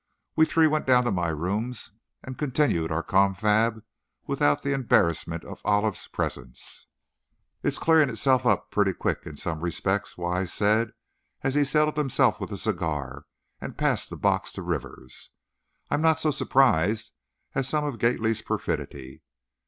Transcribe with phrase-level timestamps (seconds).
[0.35, 1.91] We three went down to my rooms,
[2.23, 3.83] and continued our confab
[4.25, 6.87] without the embarrassment of Olive's presence.
[7.61, 10.93] "It's clearing itself up pretty quickly in some respects," Wise said
[11.43, 13.25] as he settled himself with a cigar,
[13.59, 15.33] and passed the box to Rivers.
[15.91, 17.11] "I'm not so surprised
[17.53, 19.21] as some at Gately's perfidy.